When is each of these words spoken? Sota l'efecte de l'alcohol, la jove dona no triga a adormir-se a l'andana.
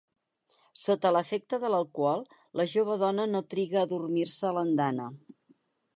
Sota 0.83 1.11
l'efecte 1.15 1.59
de 1.65 1.69
l'alcohol, 1.73 2.25
la 2.61 2.67
jove 2.73 2.97
dona 3.05 3.27
no 3.35 3.45
triga 3.55 3.79
a 3.83 3.87
adormir-se 3.89 4.49
a 4.51 4.55
l'andana. 4.57 5.07